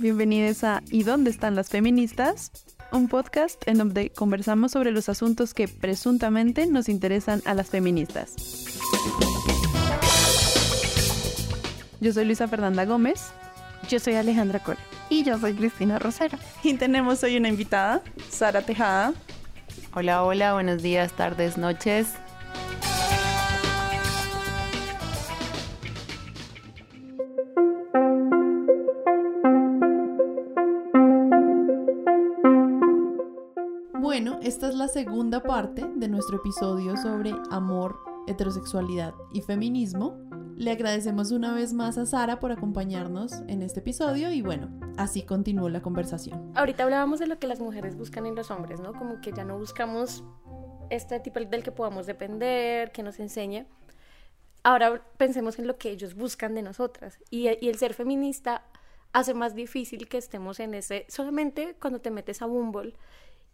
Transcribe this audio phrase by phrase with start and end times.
[0.00, 2.52] Bienvenidos a ¿Y dónde están las feministas?
[2.90, 8.34] Un podcast en donde conversamos sobre los asuntos que presuntamente nos interesan a las feministas.
[12.00, 13.26] Yo soy Luisa Fernanda Gómez.
[13.90, 14.78] Yo soy Alejandra Cole.
[15.10, 16.38] Y yo soy Cristina Rosero.
[16.62, 19.12] Y tenemos hoy una invitada, Sara Tejada.
[19.92, 22.14] Hola, hola, buenos días, tardes, noches.
[35.04, 40.18] Segunda parte de nuestro episodio sobre amor, heterosexualidad y feminismo.
[40.56, 44.68] Le agradecemos una vez más a Sara por acompañarnos en este episodio y bueno,
[44.98, 46.52] así continuó la conversación.
[46.54, 48.92] Ahorita hablábamos de lo que las mujeres buscan en los hombres, ¿no?
[48.92, 50.22] Como que ya no buscamos
[50.90, 53.64] este tipo del que podamos depender, que nos enseñe.
[54.64, 57.18] Ahora pensemos en lo que ellos buscan de nosotras.
[57.30, 58.66] Y, y el ser feminista
[59.14, 61.06] hace más difícil que estemos en ese...
[61.08, 62.92] Solamente cuando te metes a Bumble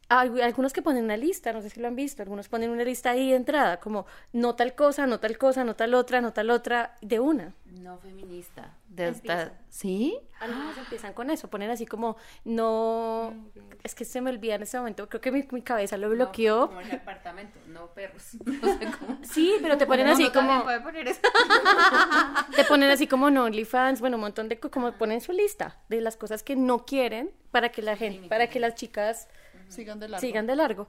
[0.09, 3.11] algunos que ponen una lista, no sé si lo han visto, algunos ponen una lista
[3.11, 6.51] ahí de entrada, como no tal cosa, no tal cosa, no tal otra, no tal
[6.51, 7.55] otra, de una.
[7.65, 8.73] No feminista.
[8.89, 9.53] De esta...
[9.69, 10.19] ¿Sí?
[10.41, 13.35] Algunos empiezan con eso, ponen así como, no,
[13.83, 16.61] es que se me olvida en ese momento, creo que mi, cabeza lo bloqueó.
[16.61, 18.37] No, como en el apartamento, no perros.
[19.23, 20.65] Sí, pero te ponen así como...
[20.83, 21.21] Poner eso.
[22.57, 26.01] te ponen así como no OnlyFans, bueno, un montón de, como ponen su lista de
[26.01, 29.29] las cosas que no quieren para que la gente, para que las chicas
[29.69, 30.21] sigan de largo.
[30.21, 30.89] Sigan de largo.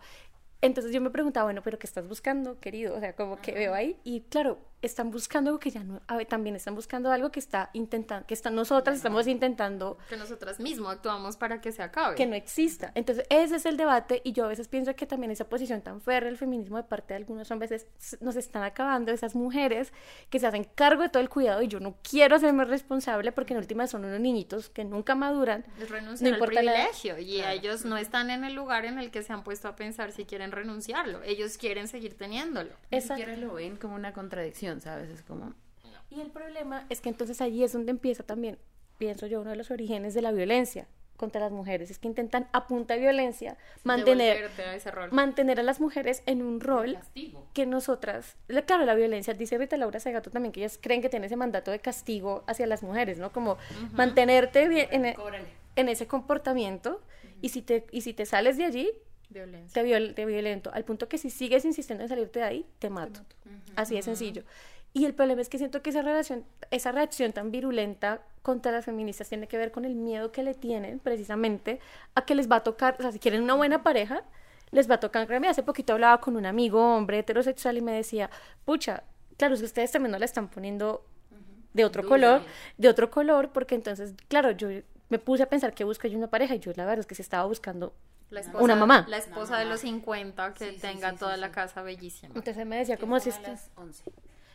[0.61, 2.95] Entonces yo me preguntaba, bueno, pero ¿qué estás buscando, querido?
[2.95, 3.99] O sea, como que veo ahí.
[4.03, 7.39] Y claro, están buscando algo que ya no, a ver, también están buscando algo que
[7.39, 12.15] está intentando, que están nosotras estamos intentando que nosotras mismos actuamos para que se acabe,
[12.15, 12.91] que no exista.
[12.93, 15.99] Entonces ese es el debate y yo a veces pienso que también esa posición tan
[15.99, 17.87] férrea del feminismo de parte de algunos hombres es,
[18.21, 19.91] nos están acabando esas mujeres
[20.29, 23.53] que se hacen cargo de todo el cuidado y yo no quiero hacerme responsable porque
[23.53, 25.65] en última son unos niñitos que nunca maduran.
[25.89, 29.43] Renuncian al privilegio y ellos no están en el lugar en el que se han
[29.43, 31.23] puesto a pensar si quieren renunciarlo.
[31.23, 32.73] Ellos quieren seguir teniéndolo.
[32.91, 35.09] Ni siquiera lo ven como una contradicción ¿sabes?
[35.09, 35.53] Es como...
[36.09, 38.57] Y el problema es que entonces allí es donde empieza también,
[38.97, 42.47] pienso yo, uno de los orígenes de la violencia contra las mujeres, es que intentan
[42.53, 44.51] a punta de violencia mantener
[44.85, 46.97] a, mantener a las mujeres en un rol
[47.53, 51.25] que nosotras, claro, la violencia, dice Rita Laura Segato también que ellas creen que tiene
[51.25, 53.31] ese mandato de castigo hacia las mujeres, ¿no?
[53.31, 53.57] Como
[53.93, 55.15] mantenerte en, e,
[55.75, 57.01] en, ese comportamiento
[57.41, 58.91] y si te y si te sales de allí,
[59.29, 59.81] Violencia.
[59.81, 63.21] Te, violento, al punto que si sigues insistiendo en salirte de ahí, te mato.
[63.75, 64.43] Así de sencillo.
[64.93, 68.85] Y el problema es que siento que esa relación, esa reacción tan virulenta contra las
[68.85, 71.79] feministas tiene que ver con el miedo que le tienen precisamente
[72.15, 74.23] a que les va a tocar, o sea, si quieren una buena pareja,
[74.71, 75.31] les va a tocar.
[75.45, 78.29] Hace poquito hablaba con un amigo, hombre heterosexual, y me decía,
[78.65, 79.03] pucha,
[79.37, 81.05] claro, es que ustedes también no la están poniendo
[81.73, 82.41] de otro color,
[82.77, 84.69] de otro color, porque entonces, claro, yo
[85.09, 87.15] me puse a pensar que busco yo una pareja y yo la verdad es que
[87.15, 87.93] se estaba buscando
[88.59, 89.05] una mamá.
[89.07, 92.33] La esposa de los 50 que tenga toda la casa bellísima.
[92.35, 93.69] Entonces me decía como si estás...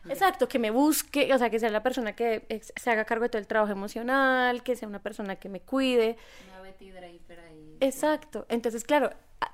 [0.08, 3.28] Exacto, que me busque, o sea, que sea la persona que se haga cargo de
[3.28, 6.16] todo el trabajo emocional, que sea una persona que me cuide.
[7.80, 8.46] Exacto.
[8.48, 9.10] Entonces, claro,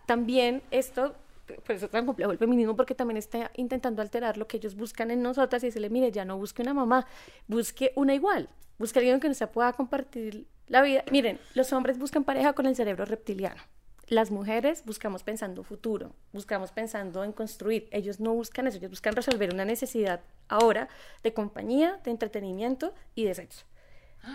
[0.07, 1.15] también esto,
[1.47, 4.75] por eso es tan complejo el feminismo, porque también está intentando alterar lo que ellos
[4.75, 7.07] buscan en nosotras y decirle, mire, ya no busque una mamá,
[7.47, 8.49] busque una igual,
[8.79, 11.05] busque alguien que no se pueda compartir la vida.
[11.11, 13.61] Miren, los hombres buscan pareja con el cerebro reptiliano.
[14.09, 17.89] Las mujeres buscamos pensando futuro, buscamos pensando en construir.
[17.91, 20.89] Ellos no buscan eso, ellos buscan resolver una necesidad ahora
[21.23, 23.67] de compañía, de entretenimiento y de sexo.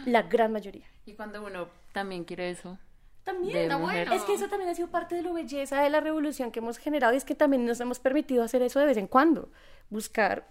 [0.06, 0.86] La gran mayoría.
[1.08, 2.78] Y cuando uno también quiere eso.
[3.24, 4.14] También, bueno.
[4.14, 6.78] es que eso también ha sido parte de la belleza de la revolución que hemos
[6.78, 9.50] generado y es que también nos hemos permitido hacer eso de vez en cuando,
[9.90, 10.46] buscar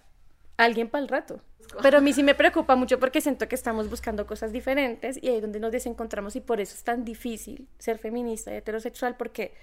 [0.57, 1.41] alguien para el rato.
[1.81, 5.29] Pero a mí sí me preocupa mucho porque siento que estamos buscando cosas diferentes y
[5.29, 9.17] ahí es donde nos desencontramos y por eso es tan difícil ser feminista y heterosexual
[9.17, 9.55] porque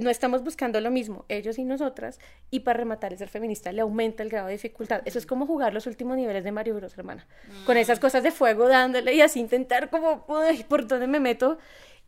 [0.00, 2.18] no estamos buscando lo mismo, ellos y nosotras,
[2.50, 5.02] y para rematar el ser feminista le aumenta el grado de dificultad.
[5.04, 7.26] Eso es como jugar los últimos niveles de Mario Bros, hermana.
[7.64, 11.58] Con esas cosas de fuego dándole y así intentar como, uy, ¿por dónde me meto?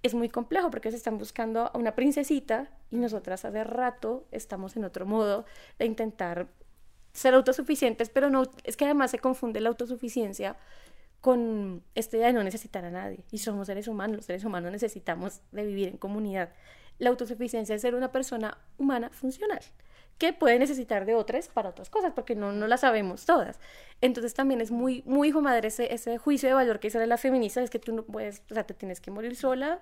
[0.02, 4.76] Es muy complejo porque se están buscando a una princesita y nosotras hace rato estamos
[4.76, 5.44] en otro modo
[5.78, 6.48] de intentar
[7.16, 10.56] ser autosuficientes, pero no, es que además se confunde la autosuficiencia
[11.20, 13.24] con esta idea de no necesitar a nadie.
[13.30, 16.50] Y somos seres humanos, los seres humanos necesitamos de vivir en comunidad.
[16.98, 19.60] La autosuficiencia es ser una persona humana funcional,
[20.18, 23.58] que puede necesitar de otras para otras cosas, porque no, no las sabemos todas.
[24.02, 27.16] Entonces también es muy, muy hijo madre ese, ese juicio de valor que sale la
[27.16, 29.80] feminista, es que tú no puedes, o sea, te tienes que morir sola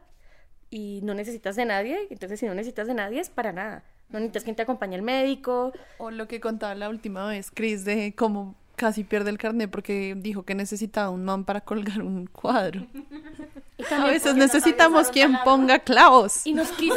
[0.75, 3.85] y no necesitas de nadie, entonces si no necesitas de nadie es para nada.
[4.09, 5.73] No necesitas quien te acompañe al médico.
[5.99, 10.17] O lo que contaba la última vez, Chris, de cómo casi pierde el carnet porque
[10.19, 12.89] dijo que necesitaba un man para colgar un cuadro.
[13.89, 16.45] A veces necesitamos quien ponga clavos.
[16.45, 16.97] Y nos quita.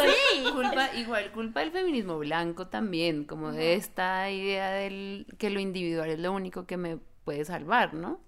[0.54, 6.10] culpa, igual culpa del feminismo blanco también, como de esta idea del que lo individual
[6.10, 8.22] es lo único que me puede salvar, ¿no?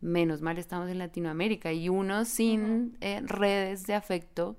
[0.00, 4.56] Menos mal estamos en Latinoamérica y uno sin eh, redes de afecto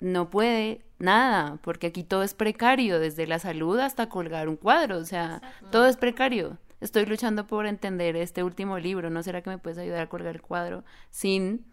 [0.00, 4.98] no puede nada, porque aquí todo es precario, desde la salud hasta colgar un cuadro,
[4.98, 6.58] o sea, todo es precario.
[6.80, 10.34] Estoy luchando por entender este último libro, ¿no será que me puedes ayudar a colgar
[10.34, 11.66] el cuadro sin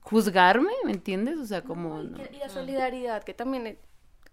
[0.00, 1.38] juzgarme, ¿me entiendes?
[1.38, 2.00] O sea, como...
[2.00, 3.78] y, la solidaridad, que también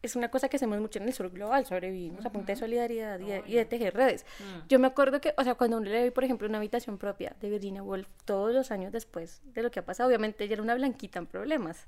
[0.02, 3.20] es una cosa que hacemos mucho en el sur global, sobrevivimos a punta de solidaridad
[3.20, 4.26] y de, tejer redes.
[4.40, 4.68] Mm.
[4.68, 7.36] Yo me acuerdo que, o sea, cuando uno le doy, por ejemplo, una habitación propia
[7.42, 10.64] de Virginia Woolf, todos los años después de lo que ha pasado, obviamente ella era
[10.64, 11.88] una blanquita en problemas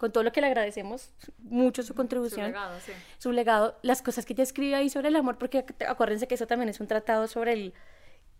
[0.00, 2.92] con todo lo que le agradecemos mucho su contribución, su legado, sí.
[3.18, 6.46] su legado las cosas que ella escribe ahí sobre el amor, porque acuérdense que eso
[6.46, 7.74] también es un tratado sobre el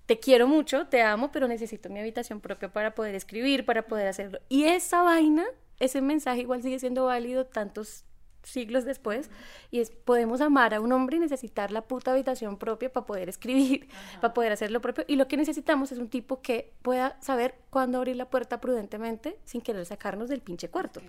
[0.07, 4.09] te quiero mucho, te amo, pero necesito mi habitación propia para poder escribir, para poder
[4.09, 4.41] hacerlo.
[4.49, 5.45] Y esa vaina,
[5.79, 8.07] ese mensaje igual sigue siendo válido tantos
[8.43, 9.31] siglos después,
[9.71, 13.29] y es, podemos amar a un hombre y necesitar la puta habitación propia para poder
[13.29, 13.87] escribir,
[14.23, 17.55] para poder hacer lo propio, y lo que necesitamos es un tipo que pueda saber
[17.69, 21.03] cuándo abrir la puerta prudentemente sin querer sacarnos del pinche cuarto.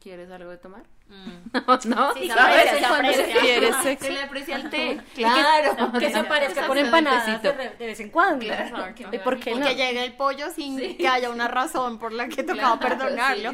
[0.00, 0.82] ¿Quieres algo de tomar?
[1.08, 1.50] Mm.
[1.90, 3.40] No, Sí, se aprecia, se aprecia.
[3.40, 4.06] ¿Quieres sexo?
[4.06, 5.00] Se le aprecia el té.
[5.14, 5.92] Claro.
[5.98, 8.46] Que, se aparezca con empanadas de, vez en cuando.
[8.46, 8.94] Claro.
[9.12, 9.66] ¿Y por qué no?
[9.66, 13.52] Que llegue el pollo sin que haya una razón por la que tocaba perdonarlo.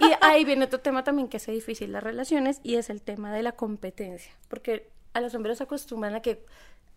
[0.00, 3.32] y ahí viene otro tema también que hace difícil las relaciones y es el tema
[3.32, 4.32] de la competencia.
[4.48, 6.46] Porque a los hombres se acostumbran a que,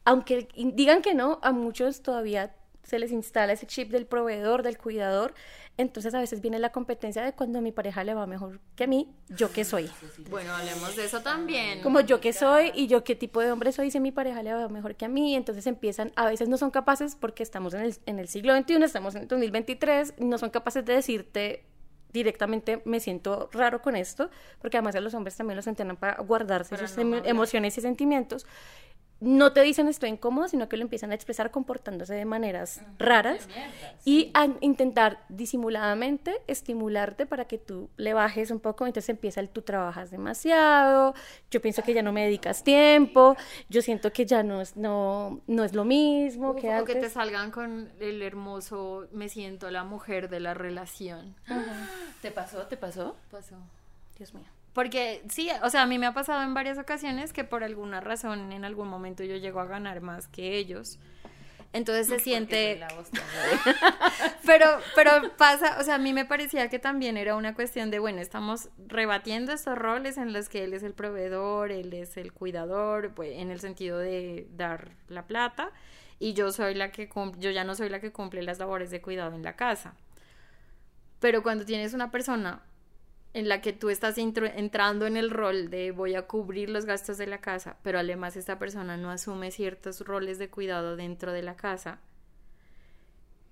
[0.06, 2.56] aunque digan que no, a muchos todavía
[2.90, 5.34] se les instala ese chip del proveedor, del cuidador,
[5.78, 8.84] entonces a veces viene la competencia de cuando a mi pareja le va mejor que
[8.84, 9.90] a mí, yo qué soy.
[10.30, 11.82] Bueno, hablemos de eso también.
[11.82, 14.54] Como yo qué soy y yo qué tipo de hombre soy si mi pareja le
[14.54, 17.82] va mejor que a mí, entonces empiezan, a veces no son capaces porque estamos en
[17.82, 21.66] el, en el siglo XXI, estamos en el 2023, no son capaces de decirte
[22.12, 26.22] directamente me siento raro con esto, porque además a los hombres también los entrenan para
[26.24, 28.46] guardarse sus emociones y sentimientos
[29.22, 33.48] no te dicen estoy incómodo, sino que lo empiezan a expresar comportándose de maneras raras
[34.06, 38.86] y a intentar disimuladamente estimularte para que tú le bajes un poco.
[38.86, 41.14] Entonces empieza el tú trabajas demasiado,
[41.52, 43.36] yo pienso que ya no me dedicas tiempo,
[43.68, 47.10] yo siento que ya no es, no, no es lo mismo que O que te
[47.10, 51.36] salgan con el hermoso me siento la mujer de la relación.
[52.22, 52.68] ¿Te pasó?
[52.68, 53.18] ¿Te pasó?
[53.30, 53.56] Pasó.
[54.18, 54.59] Dios mío.
[54.74, 58.02] Porque sí, o sea, a mí me ha pasado en varias ocasiones que por alguna
[58.02, 61.00] razón en algún momento yo llego a ganar más que ellos.
[61.72, 62.82] Entonces se siente...
[64.46, 68.00] pero, pero pasa, o sea, a mí me parecía que también era una cuestión de,
[68.00, 72.34] bueno, estamos rebatiendo estos roles en los que él es el proveedor, él es el
[72.34, 75.72] cuidador, pues, en el sentido de dar la plata,
[76.18, 77.08] y yo soy la que
[77.38, 79.94] yo ya no soy la que cumple las labores de cuidado en la casa.
[81.20, 82.64] Pero cuando tienes una persona
[83.34, 87.18] en la que tú estás entrando en el rol de voy a cubrir los gastos
[87.18, 91.44] de la casa, pero además esta persona no asume ciertos roles de cuidado dentro de
[91.44, 92.00] la casa,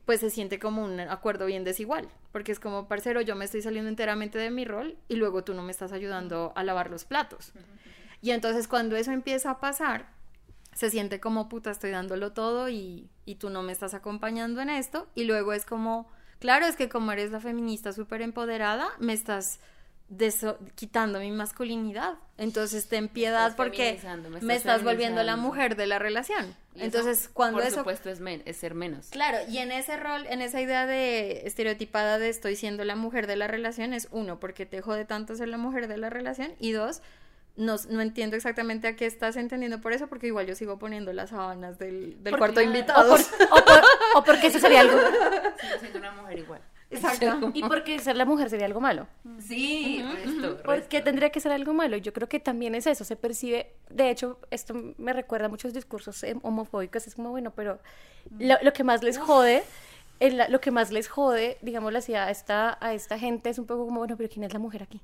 [0.05, 3.61] pues se siente como un acuerdo bien desigual, porque es como, parcero, yo me estoy
[3.61, 7.05] saliendo enteramente de mi rol y luego tú no me estás ayudando a lavar los
[7.05, 7.51] platos.
[8.21, 10.09] Y entonces cuando eso empieza a pasar,
[10.73, 14.69] se siente como, puta, estoy dándolo todo y, y tú no me estás acompañando en
[14.69, 19.13] esto, y luego es como Claro, es que como eres la feminista súper empoderada, me
[19.13, 19.59] estás
[20.75, 22.15] quitando mi masculinidad.
[22.37, 23.99] Entonces ten piedad porque
[24.41, 26.55] me estás, volviendo la mujer de la relación.
[26.75, 27.79] Entonces cuando por eso...
[27.79, 29.07] supuesto es, es ser menos.
[29.09, 33.27] Claro, y en ese rol, en esa idea de estereotipada de estoy siendo la mujer
[33.27, 36.53] de la relación es uno, porque te jode tanto ser la mujer de la relación
[36.59, 37.01] y dos,
[37.57, 41.11] no, no, entiendo exactamente a qué estás entendiendo por eso, porque igual yo sigo poniendo
[41.11, 43.15] las sábanas del, del cuarto invitado.
[44.15, 44.95] O, porque eso sería algo.
[45.59, 46.61] Sigo siendo una mujer igual.
[47.21, 47.51] Exacto.
[47.53, 49.07] Y porque ser la mujer sería algo malo.
[49.39, 50.03] Sí,
[50.63, 51.97] Porque tendría que ser algo malo.
[51.97, 53.73] Yo creo que también es eso, se percibe.
[53.89, 57.07] De hecho, esto me recuerda a muchos discursos eh, homofóbicos.
[57.07, 57.79] Es como, bueno, pero
[58.39, 59.63] lo, que más les jode.
[60.49, 63.85] lo que más les jode, digámoslo así, a esta, a esta gente es un poco
[63.85, 65.01] como, bueno, pero ¿quién es la mujer aquí?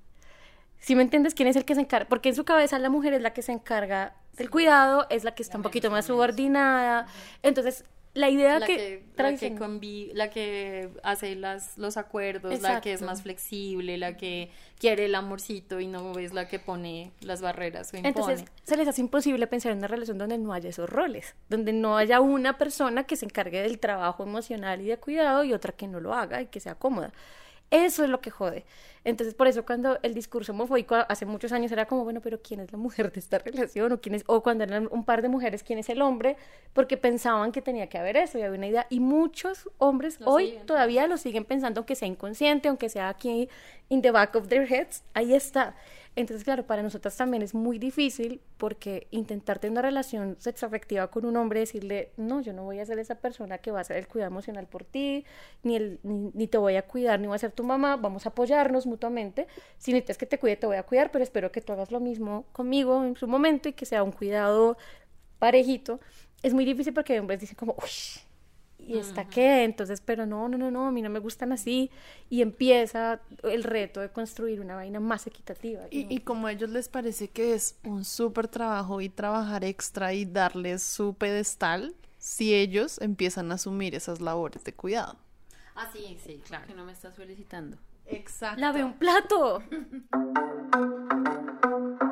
[0.80, 2.10] Si me entiendes, ¿quién es el que se encarga?
[2.10, 5.34] Porque en su cabeza la mujer es la que se encarga del cuidado, es la
[5.34, 7.08] que está un poquito más subordinada.
[7.42, 12.94] Entonces, la idea la que, la que, la que hace las, los acuerdos, la que
[12.94, 17.42] es más flexible, la que quiere el amorcito y no es la que pone las
[17.42, 18.10] barreras o impone.
[18.10, 21.74] Entonces, se les hace imposible pensar en una relación donde no haya esos roles, donde
[21.74, 25.74] no haya una persona que se encargue del trabajo emocional y de cuidado y otra
[25.74, 27.12] que no lo haga y que sea cómoda.
[27.74, 28.66] Eso es lo que jode.
[29.04, 32.60] Entonces, por eso cuando el discurso homofóbico hace muchos años era como, bueno, pero ¿quién
[32.60, 33.92] es la mujer de esta relación?
[33.92, 36.38] O, quién es, o cuando eran un par de mujeres, ¿quién es el hombre?
[36.74, 38.86] Porque pensaban que tenía que haber eso y había una idea.
[38.92, 43.50] Y muchos hombres hoy todavía lo siguen pensando, aunque sea inconsciente, aunque sea aquí
[43.90, 45.76] in the back of their heads, ahí está.
[46.16, 51.26] Entonces, claro, para nosotras también es muy difícil porque intentar tener una relación sexoafectiva con
[51.26, 53.98] un hombre, decirle, no, yo no voy a ser esa persona que va a hacer
[53.98, 55.26] el cuidado emocional por ti,
[55.64, 58.30] ni, el, ni, te voy a cuidar, ni voy a ser tu mamá, vamos a
[58.30, 59.48] apoyarnos mutuamente.
[59.80, 62.00] Si necesitas que te cuide, te voy a cuidar, pero espero que tú hagas lo
[62.00, 64.78] mismo conmigo en su momento y que sea un cuidado
[65.40, 66.00] parejito.
[66.44, 67.90] Es muy difícil porque hombres dicen como, uy,
[68.88, 71.90] y está qué, entonces, pero no, no, no, no, a mí no me gustan así,
[72.30, 75.84] y empieza el reto de construir una vaina más equitativa.
[75.90, 80.26] Y, como a ellos les parece que es un súper trabajo y trabajar extra y
[80.26, 85.18] darles su pedestal, si ellos empiezan a asumir esas labores de cuidado.
[85.76, 86.68] Ah, sí, sí, claro.
[86.68, 87.78] Que no me estás felicitando.
[88.06, 88.62] Exacto.
[88.62, 89.64] Lave un plato.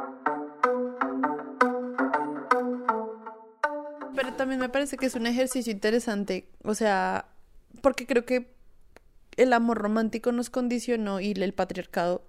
[4.42, 7.28] también me parece que es un ejercicio interesante, o sea,
[7.84, 8.56] porque creo que
[9.38, 12.26] el amor romántico nos condicionó y el patriarcado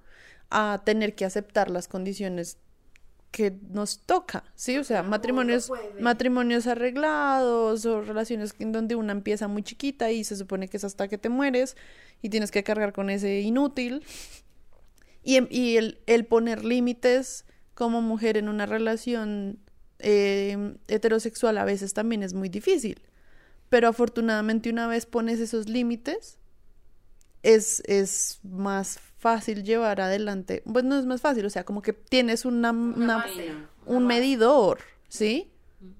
[0.50, 2.58] a tener que aceptar las condiciones
[3.30, 4.76] que nos toca, ¿sí?
[4.76, 10.36] O sea, matrimonios, matrimonios arreglados o relaciones en donde una empieza muy chiquita y se
[10.36, 11.78] supone que es hasta que te mueres
[12.20, 14.04] y tienes que cargar con ese inútil.
[15.24, 19.60] Y, y el, el poner límites como mujer en una relación
[20.02, 23.00] eh, heterosexual a veces también es muy difícil.
[23.68, 26.38] Pero afortunadamente una vez pones esos límites,
[27.42, 30.62] es, es más fácil llevar adelante.
[30.70, 34.78] Pues no es más fácil, o sea, como que tienes una, un medidor,
[35.08, 35.50] ¿sí?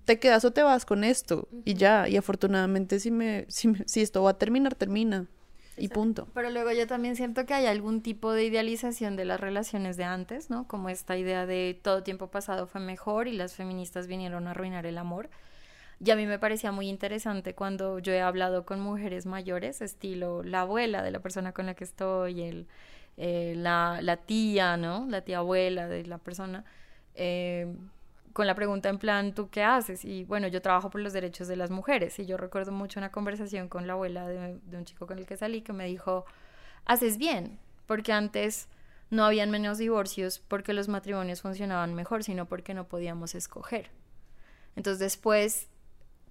[0.04, 2.08] Te quedas o te vas con esto y ya.
[2.08, 5.28] Y afortunadamente si, me, si, si esto va a terminar, termina
[5.82, 6.28] y punto.
[6.32, 10.04] Pero luego yo también siento que hay algún tipo de idealización de las relaciones de
[10.04, 10.68] antes, ¿no?
[10.68, 14.86] Como esta idea de todo tiempo pasado fue mejor y las feministas vinieron a arruinar
[14.86, 15.28] el amor.
[15.98, 20.44] Y a mí me parecía muy interesante cuando yo he hablado con mujeres mayores, estilo
[20.44, 22.68] la abuela de la persona con la que estoy, el,
[23.16, 25.06] eh, la, la, tía, ¿no?
[25.08, 26.64] La tía abuela de la persona.
[27.16, 27.66] Eh,
[28.32, 30.04] con la pregunta en plan, ¿tú qué haces?
[30.04, 33.10] Y bueno, yo trabajo por los derechos de las mujeres y yo recuerdo mucho una
[33.10, 36.24] conversación con la abuela de, un chico con el que salí que me dijo,
[36.84, 38.68] haces bien, porque antes
[39.10, 43.90] no habían menos divorcios porque los matrimonios funcionaban mejor, sino porque no podíamos escoger.
[44.76, 45.68] Entonces después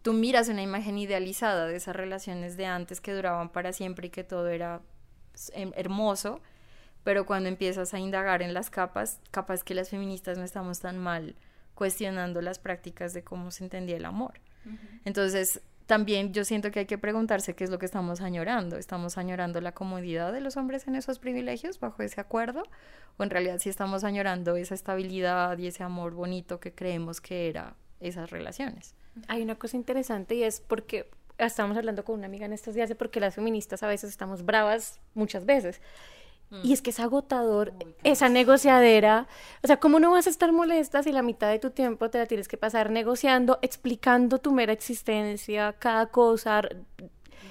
[0.01, 4.10] tú miras una imagen idealizada de esas relaciones de antes que duraban para siempre y
[4.10, 4.81] que todo era
[5.53, 6.41] em, hermoso,
[7.03, 10.98] pero cuando empiezas a indagar en las capas, capaz que las feministas no estamos tan
[10.98, 11.36] mal
[11.75, 14.40] cuestionando las prácticas de cómo se entendía el amor.
[15.06, 15.62] Entonces,
[15.92, 18.78] también yo siento que hay que preguntarse qué es lo que estamos añorando.
[18.78, 22.63] ¿Estamos añorando la comodidad de los hombres en esos privilegios bajo ese acuerdo?
[23.18, 27.50] ¿O en realidad sí estamos añorando esa estabilidad y ese amor bonito que creemos que
[27.50, 28.96] era esas relaciones?
[29.28, 32.88] Hay una cosa interesante y es porque estamos hablando con una amiga en estos días
[32.88, 35.82] de por qué las feministas a veces estamos bravas muchas veces.
[36.63, 39.27] Y es que es agotador esa negociadera.
[39.63, 42.17] O sea, ¿cómo no vas a estar molesta si la mitad de tu tiempo te
[42.17, 46.62] la tienes que pasar negociando, explicando tu mera existencia, cada cosa,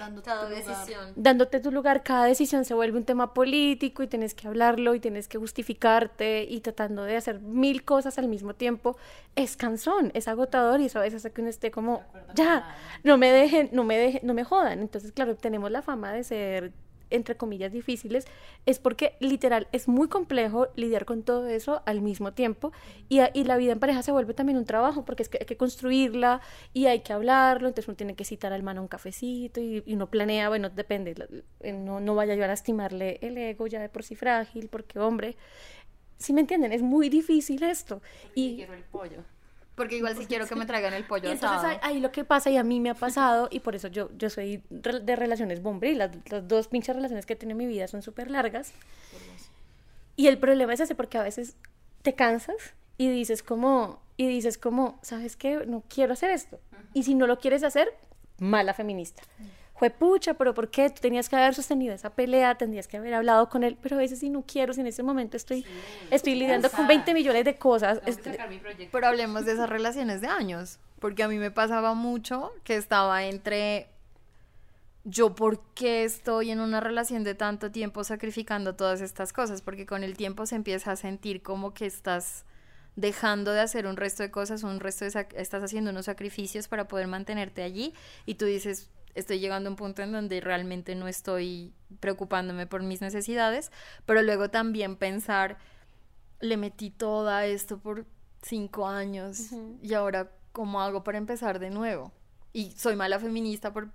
[0.00, 1.00] dándote cada tu decisión.
[1.00, 1.12] Lugar.
[1.16, 5.00] Dándote tu lugar, cada decisión se vuelve un tema político y tienes que hablarlo y
[5.00, 8.96] tienes que justificarte y tratando de hacer mil cosas al mismo tiempo.
[9.36, 12.02] Es cansón, es agotador y eso a veces hace que uno esté como,
[12.34, 14.80] ya, no me dejen, no me dejen, no me jodan.
[14.80, 16.72] Entonces, claro, tenemos la fama de ser
[17.10, 18.26] entre comillas, difíciles,
[18.66, 22.72] es porque literal es muy complejo lidiar con todo eso al mismo tiempo
[23.08, 25.46] y, y, la vida en pareja se vuelve también un trabajo porque es que hay
[25.46, 26.40] que construirla
[26.72, 29.94] y hay que hablarlo, entonces uno tiene que citar al mano un cafecito y, y
[29.94, 31.14] uno planea, bueno, depende,
[31.60, 34.98] eh, no, no vaya yo a lastimarle el ego ya de por sí frágil, porque
[34.98, 35.36] hombre,
[36.18, 38.02] si me entienden, es muy difícil esto.
[38.34, 39.24] y quiero el pollo.
[39.80, 42.50] Porque igual si quiero que me traigan el pollo y entonces Ahí, lo que pasa,
[42.50, 45.96] y a mí me ha pasado, y por eso yo, yo soy de relaciones bombril,
[45.96, 48.74] las, las dos pinches relaciones que tiene en mi vida son súper largas.
[50.16, 51.56] Y el problema es ese, porque a veces
[52.02, 55.64] te cansas y dices como, y dices como, ¿sabes qué?
[55.64, 56.60] No quiero hacer esto.
[56.92, 57.88] Y si no lo quieres hacer,
[58.36, 59.22] mala feminista
[59.80, 60.90] fue pucha, pero ¿por qué?
[60.90, 64.00] Tú tenías que haber sostenido esa pelea, tendrías que haber hablado con él, pero a
[64.00, 65.64] veces si no quiero, si en ese momento estoy,
[66.10, 68.02] estoy lidiando con 20 millones de cosas.
[68.04, 68.38] Este...
[68.92, 73.24] Pero hablemos de esas relaciones de años, porque a mí me pasaba mucho que estaba
[73.24, 73.88] entre
[75.04, 79.86] yo por qué estoy en una relación de tanto tiempo sacrificando todas estas cosas, porque
[79.86, 82.44] con el tiempo se empieza a sentir como que estás
[83.00, 86.86] dejando de hacer un resto de cosas, un resto de estás haciendo unos sacrificios para
[86.86, 87.94] poder mantenerte allí
[88.26, 92.82] y tú dices, estoy llegando a un punto en donde realmente no estoy preocupándome por
[92.82, 93.72] mis necesidades,
[94.04, 95.58] pero luego también pensar,
[96.40, 98.06] le metí toda esto por
[98.42, 99.50] cinco años
[99.82, 102.12] y ahora, ¿cómo hago para empezar de nuevo?
[102.52, 103.88] Y soy mala feminista por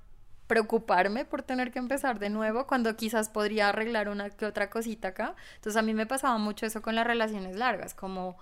[0.47, 5.09] preocuparme por tener que empezar de nuevo cuando quizás podría arreglar una que otra cosita
[5.09, 5.35] acá.
[5.55, 8.38] Entonces a mí me pasaba mucho eso con las relaciones largas, como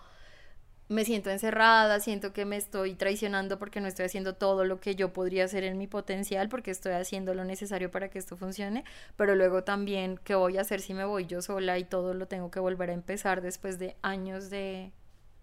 [0.90, 4.96] me siento encerrada, siento que me estoy traicionando porque no estoy haciendo todo lo que
[4.96, 8.84] yo podría hacer en mi potencial, porque estoy haciendo lo necesario para que esto funcione,
[9.16, 12.28] pero luego también, ¿qué voy a hacer si me voy yo sola y todo lo
[12.28, 14.92] tengo que volver a empezar después de años de,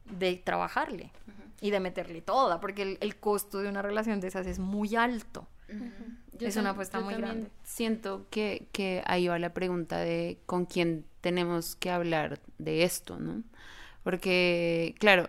[0.05, 1.11] de trabajarle
[1.61, 5.47] y de meterle toda, porque el, costo de una relación de esas es muy alto.
[6.39, 7.49] Es una apuesta muy grande.
[7.63, 13.19] Siento que, que ahí va la pregunta de con quién tenemos que hablar de esto,
[13.21, 13.43] ¿no?
[14.03, 15.29] Porque, claro,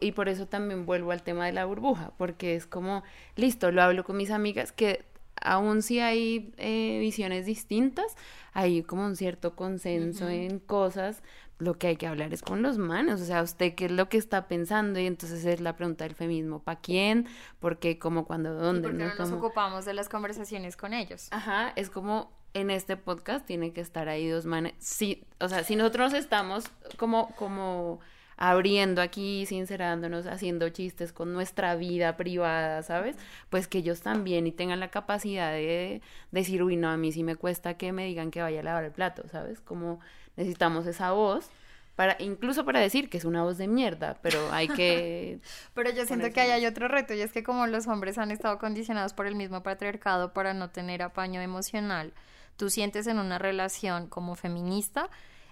[0.00, 3.02] y por eso también vuelvo al tema de la burbuja, porque es como,
[3.36, 5.04] listo, lo hablo con mis amigas, que
[5.40, 8.16] aún si hay eh, visiones distintas,
[8.52, 11.22] hay como un cierto consenso en cosas,
[11.58, 14.08] lo que hay que hablar es con los manos, o sea, usted qué es lo
[14.08, 17.26] que está pensando y entonces es la pregunta del feminismo, ¿para quién?
[17.58, 17.98] ¿Por qué?
[17.98, 18.26] ¿Cómo?
[18.26, 18.54] ¿Cuándo?
[18.54, 18.92] ¿Dónde?
[18.92, 19.14] ¿no?
[19.14, 21.28] nos ocupamos de las conversaciones con ellos?
[21.32, 25.64] Ajá, es como en este podcast tiene que estar ahí dos manos, sí, o sea,
[25.64, 26.64] si nosotros estamos
[26.96, 28.00] como, como
[28.38, 33.16] abriendo aquí, sincerándonos, haciendo chistes con nuestra vida privada, ¿sabes?
[33.50, 36.00] Pues que ellos también y tengan la capacidad de
[36.30, 38.84] decir, uy, no, a mí sí me cuesta que me digan que vaya a lavar
[38.84, 39.60] el plato, ¿sabes?
[39.60, 39.98] Como
[40.36, 41.50] necesitamos esa voz.
[41.96, 45.40] Para, incluso para decir que es una voz de mierda, pero hay que...
[45.74, 48.30] pero yo siento que ahí hay otro reto, y es que como los hombres han
[48.30, 52.12] estado condicionados por el mismo patriarcado para no tener apaño emocional,
[52.58, 55.08] tú sientes en una relación como feminista,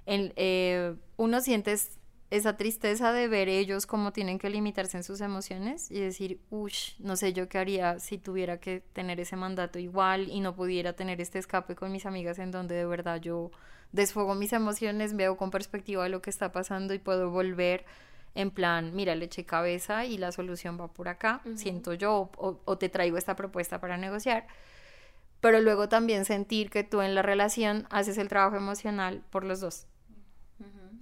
[0.07, 1.99] eh, uno sientes
[2.31, 6.99] esa tristeza de ver ellos cómo tienen que limitarse en sus emociones y decir, uff,
[6.99, 10.95] no sé yo qué haría si tuviera que tener ese mandato igual y no pudiera
[10.95, 13.53] tener este escape con mis amigas en donde de verdad yo
[13.93, 17.85] desfogo mis emociones, veo con perspectiva lo que está pasando y puedo volver
[18.35, 22.61] en plan, mira, le eché cabeza y la solución va por acá, siento yo, o,
[22.65, 24.47] o te traigo esta propuesta para negociar
[25.47, 29.61] pero luego también sentir que tú en la relación haces el trabajo emocional por los
[29.61, 29.87] dos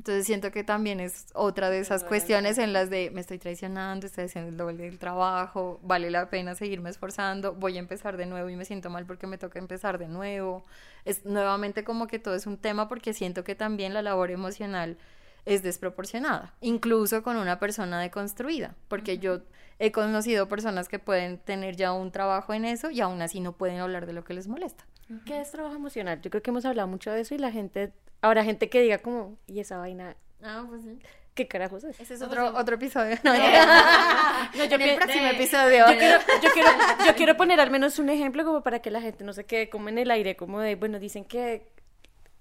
[0.05, 4.07] entonces siento que también es otra de esas cuestiones en las de me estoy traicionando,
[4.07, 8.27] estoy haciendo el doble del trabajo, vale la pena seguirme esforzando, voy a empezar de
[8.27, 10.63] nuevo y me siento mal porque me toca empezar de nuevo.
[11.07, 14.99] Es nuevamente como que todo es un tema porque siento que también la labor emocional
[15.45, 19.41] es desproporcionada, incluso con una persona deconstruida, porque yo
[19.79, 23.53] he conocido personas que pueden tener ya un trabajo en eso y aún así no
[23.53, 24.85] pueden hablar de lo que les molesta.
[25.27, 26.21] ¿Qué es trabajo emocional?
[26.23, 27.93] Yo creo que hemos hablado mucho de eso y la gente
[28.25, 30.17] Habrá gente que diga como, ¿y esa vaina?
[30.43, 30.99] Ah, pues sí.
[31.35, 32.01] ¿Qué carajos es?
[32.01, 33.19] Ese es otro, otro episodio.
[33.23, 33.35] No,
[34.55, 35.85] yo en el próximo episodio.
[35.91, 36.69] Yo quiero, yo, quiero,
[37.07, 39.69] yo quiero poner al menos un ejemplo como para que la gente no se quede
[39.69, 41.69] como en el aire, como de, bueno, dicen que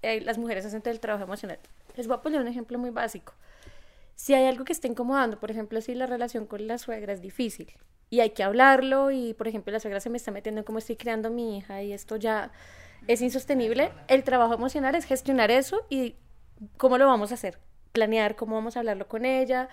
[0.00, 1.58] eh, las mujeres hacen todo el trabajo emocional.
[1.94, 3.34] Les voy a poner un ejemplo muy básico.
[4.16, 7.20] Si hay algo que esté incomodando, por ejemplo, si la relación con la suegra es
[7.20, 7.72] difícil
[8.10, 10.78] y hay que hablarlo y, por ejemplo, la suegra se me está metiendo en cómo
[10.78, 12.52] estoy criando a mi hija y esto ya
[13.08, 13.90] es insostenible.
[14.08, 16.14] El trabajo emocional es gestionar eso y
[16.76, 17.58] cómo lo vamos a hacer,
[17.92, 19.68] planear cómo vamos a hablarlo con ella.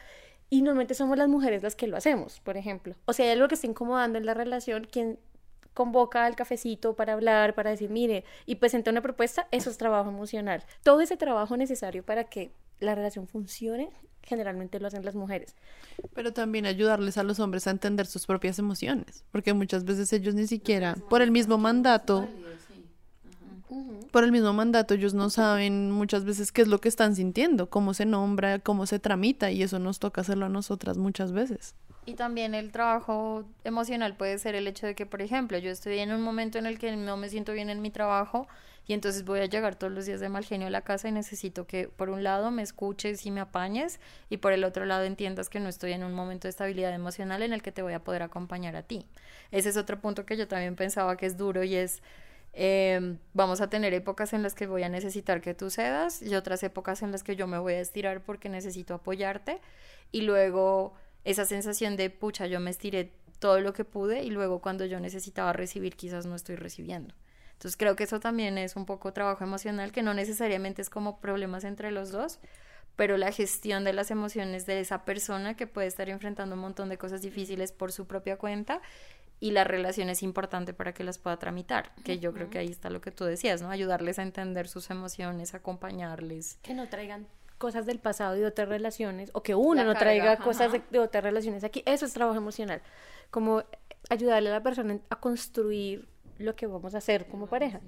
[0.49, 2.95] Y normalmente somos las mujeres las que lo hacemos, por ejemplo.
[3.05, 5.17] O sea, hay algo que está incomodando en la relación, quien
[5.73, 10.09] convoca al cafecito para hablar, para decir, mire, y presenta una propuesta, eso es trabajo
[10.09, 10.63] emocional.
[10.83, 13.89] Todo ese trabajo necesario para que la relación funcione,
[14.23, 15.55] generalmente lo hacen las mujeres.
[16.13, 20.35] Pero también ayudarles a los hombres a entender sus propias emociones, porque muchas veces ellos
[20.35, 22.27] ni siquiera, por el mismo mandato,
[24.11, 27.69] por el mismo mandato, ellos no saben muchas veces qué es lo que están sintiendo,
[27.69, 31.75] cómo se nombra, cómo se tramita, y eso nos toca hacerlo a nosotras muchas veces.
[32.05, 35.99] Y también el trabajo emocional puede ser el hecho de que, por ejemplo, yo estoy
[35.99, 38.47] en un momento en el que no me siento bien en mi trabajo
[38.87, 41.11] y entonces voy a llegar todos los días de mal genio a la casa y
[41.11, 45.03] necesito que por un lado me escuches y me apañes y por el otro lado
[45.03, 47.93] entiendas que no estoy en un momento de estabilidad emocional en el que te voy
[47.93, 49.05] a poder acompañar a ti.
[49.51, 52.01] Ese es otro punto que yo también pensaba que es duro y es
[52.53, 56.35] Em, vamos a tener épocas en las que voy a necesitar que tú cedas y
[56.35, 59.61] otras épocas en las que yo me voy a estirar porque necesito apoyarte
[60.11, 64.59] y luego esa sensación de pucha, yo me estiré todo lo que pude y luego
[64.59, 67.13] cuando yo necesitaba recibir quizás no estoy recibiendo.
[67.53, 71.19] Entonces creo que eso también es un poco trabajo emocional que no necesariamente es como
[71.21, 72.39] problemas entre los dos,
[72.95, 76.89] pero la gestión de las emociones de esa persona que puede estar enfrentando un montón
[76.89, 78.81] de cosas difíciles por su propia cuenta
[79.41, 82.69] y la relación es importante para que las pueda tramitar, que yo creo que ahí
[82.69, 83.71] está lo que tú decías, ¿no?
[83.71, 86.59] Ayudarles a entender sus emociones, acompañarles.
[86.61, 87.25] Que no traigan
[87.57, 91.23] cosas del pasado y de otras relaciones, o que uno no traiga cosas de, otras
[91.23, 92.83] relaciones aquí, eso es trabajo emocional,
[93.31, 93.63] como
[94.09, 97.81] ayudarle a la persona a construir lo que vamos a hacer como pareja.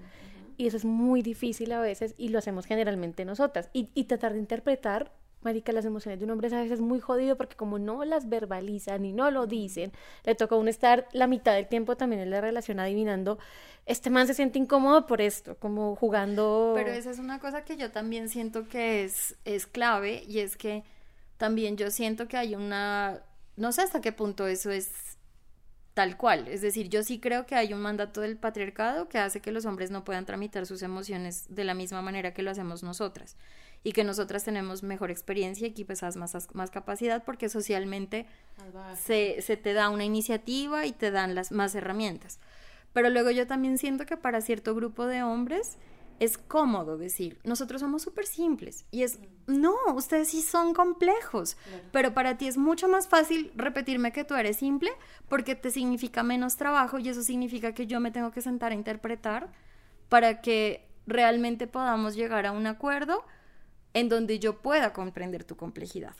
[0.57, 3.69] Y eso es muy difícil a veces y lo hacemos generalmente nosotras.
[3.73, 5.11] Y, y tratar de interpretar
[5.43, 8.29] Marica, las emociones de un hombre es a veces muy jodido porque como no las
[8.29, 9.91] verbalizan y no lo dicen,
[10.23, 13.37] le toca a uno estar la mitad del tiempo también en la relación adivinando,
[13.85, 16.73] este man se siente incómodo por esto, como jugando...
[16.75, 20.55] Pero esa es una cosa que yo también siento que es, es clave y es
[20.55, 20.83] que
[21.37, 23.21] también yo siento que hay una,
[23.57, 25.17] no sé hasta qué punto eso es
[25.93, 26.47] tal cual.
[26.47, 29.65] Es decir, yo sí creo que hay un mandato del patriarcado que hace que los
[29.65, 33.35] hombres no puedan tramitar sus emociones de la misma manera que lo hacemos nosotras.
[33.83, 38.25] Y que nosotras tenemos mejor experiencia y quizás más, más capacidad porque socialmente
[38.95, 42.39] se, se, te da una iniciativa y te dan las más herramientas.
[42.93, 45.77] Pero luego yo también siento que para cierto grupo de hombres
[46.19, 48.85] es cómodo decir, nosotros somos súper simples.
[48.91, 51.57] Y es, no, ustedes sí son complejos.
[51.91, 54.91] Pero para ti es mucho más fácil repetirme que tú eres simple
[55.29, 58.75] porque te significa menos trabajo y eso significa que yo me tengo que sentar a
[58.75, 59.51] interpretar
[60.09, 63.23] para que realmente podamos llegar a un acuerdo
[63.93, 66.15] en donde yo pueda comprender tu complejidad.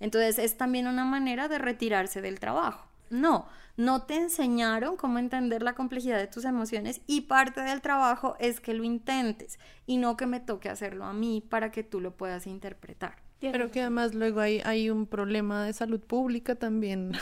[0.00, 2.86] Entonces es también una manera de retirarse del trabajo.
[3.10, 8.36] No, no te enseñaron cómo entender la complejidad de tus emociones y parte del trabajo
[8.38, 12.00] es que lo intentes y no que me toque hacerlo a mí para que tú
[12.00, 13.16] lo puedas interpretar.
[13.38, 17.12] Pero que además luego hay, hay un problema de salud pública también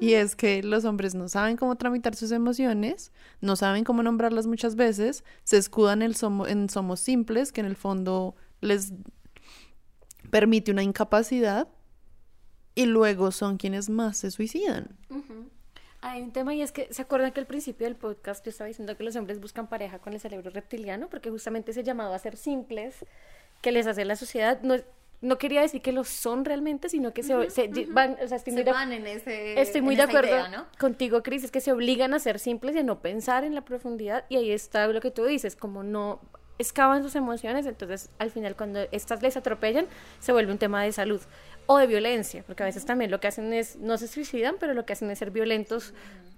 [0.00, 4.46] y es que los hombres no saben cómo tramitar sus emociones, no saben cómo nombrarlas
[4.46, 6.12] muchas veces, se escudan en,
[6.46, 8.92] en somos simples, que en el fondo les
[10.30, 11.68] permite una incapacidad
[12.74, 14.88] y luego son quienes más se suicidan.
[16.00, 18.68] Hay un tema y es que, ¿se acuerdan que al principio del podcast yo estaba
[18.68, 21.08] diciendo que los hombres buscan pareja con el cerebro reptiliano?
[21.08, 23.06] Porque justamente ese llamado a ser simples
[23.62, 24.60] que les hace la sociedad.
[24.62, 24.76] No,
[25.22, 27.34] no quería decir que lo son realmente, sino que se,
[27.88, 30.36] van, o sea, estoy muy, van en ese, estoy muy de acuerdo
[30.78, 33.64] contigo, Cris, es que se obligan a ser simples y a no pensar en la
[33.64, 34.26] profundidad.
[34.28, 36.20] Y ahí está lo que tú dices, como no
[36.58, 39.86] excavan sus emociones, entonces al final cuando estas les atropellan
[40.20, 41.20] se vuelve un tema de salud
[41.66, 44.74] o de violencia, porque a veces también lo que hacen es, no se suicidan, pero
[44.74, 45.94] lo que hacen es ser violentos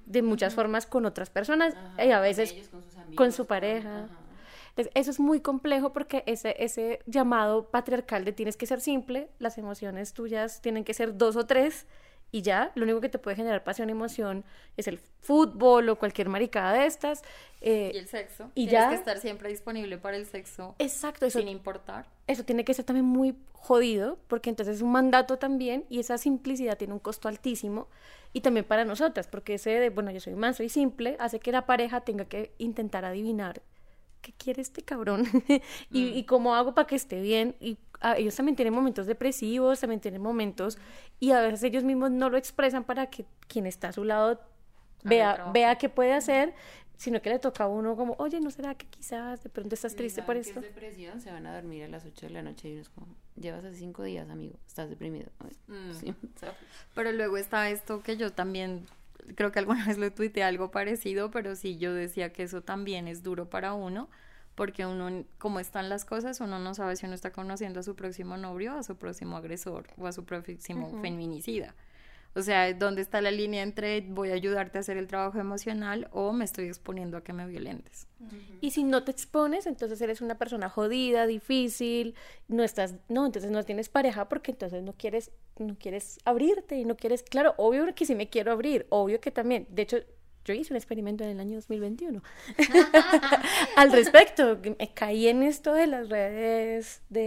[0.06, 2.70] de muchas formas con otras personas y a veces
[3.16, 4.08] con, su pareja.
[4.70, 9.28] Entonces, eso es muy complejo porque ese, ese llamado patriarcal de tienes que ser simple,
[9.38, 11.86] las emociones tuyas tienen que ser dos o tres
[12.32, 14.44] y ya, lo único que te puede generar pasión y emoción
[14.76, 17.22] es el fútbol o cualquier maricada de estas.
[17.60, 18.50] Eh, y el sexo.
[18.54, 20.74] Y Tienes que estar siempre disponible para el sexo.
[20.78, 21.38] Exacto, eso.
[21.38, 22.06] Sin importar.
[22.26, 26.18] Eso tiene que ser también muy jodido, porque entonces es un mandato también y esa
[26.18, 27.88] simplicidad tiene un costo altísimo.
[28.32, 31.52] Y también para nosotras, porque ese de, bueno, yo soy más, soy simple, hace que
[31.52, 33.62] la pareja tenga que intentar adivinar
[34.20, 35.24] qué quiere este cabrón
[35.90, 36.16] y, mm.
[36.16, 40.00] y, cómo hago para que esté bien y Ah, ellos también tienen momentos depresivos, también
[40.00, 40.78] tienen momentos
[41.20, 44.40] y a veces ellos mismos no lo expresan para que quien está a su lado
[45.02, 46.54] vea, vea qué puede hacer,
[46.96, 49.94] sino que le toca a uno como, oye, ¿no será que quizás de pronto estás
[49.94, 50.60] triste por esto?
[50.60, 52.88] es depresión, se van a dormir a las 8 de la noche y uno es
[52.88, 53.06] como,
[53.36, 55.30] llevas hace cinco días, amigo, estás deprimido.
[55.66, 56.10] Mm.
[56.94, 58.86] Pero luego está esto que yo también
[59.34, 63.08] creo que alguna vez lo tuiteé algo parecido, pero sí yo decía que eso también
[63.08, 64.08] es duro para uno
[64.56, 67.94] porque uno, como están las cosas, uno no sabe si uno está conociendo a su
[67.94, 71.76] próximo novio, a su próximo agresor o a su próximo feminicida.
[72.34, 76.08] O sea, ¿dónde está la línea entre voy a ayudarte a hacer el trabajo emocional
[76.12, 78.08] o me estoy exponiendo a que me violentes?
[78.60, 82.14] Y si no te expones, entonces eres una persona jodida, difícil,
[82.48, 86.84] no estás, no, entonces no tienes pareja porque entonces no quieres, no quieres abrirte y
[86.84, 89.96] no quieres, claro, obvio que sí me quiero abrir, obvio que también, de hecho,
[90.46, 92.22] yo hice un experimento en el año 2021
[93.76, 94.58] al respecto.
[94.94, 97.24] Caí en esto de las redes, de,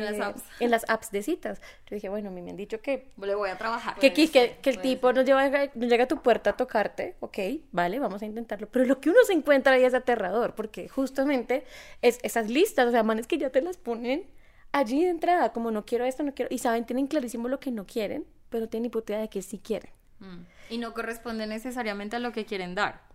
[0.59, 1.61] en las apps, de citas.
[1.85, 3.11] Yo dije, bueno, me han dicho que...
[3.21, 3.99] Le voy a trabajar.
[3.99, 7.37] Que, que, que, el tipo no, lleva, no llega a tu puerta a tocarte, ok,
[7.71, 8.69] vale, vamos a intentarlo.
[8.71, 11.65] Pero lo que uno se encuentra ahí es aterrador, porque justamente
[12.01, 14.25] es esas listas, o sea, manes que ya te las ponen
[14.71, 16.53] allí de entrada, como no quiero esto, no quiero...
[16.53, 19.91] Y saben, tienen clarísimo lo que no quieren, pero tienen hipoteca de que sí quieren.
[20.19, 20.45] Mm.
[20.69, 23.08] Y no corresponde necesariamente a lo que quieren dar.